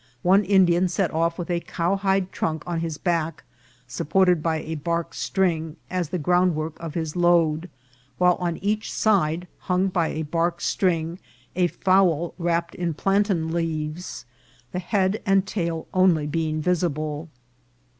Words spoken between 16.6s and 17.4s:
visible.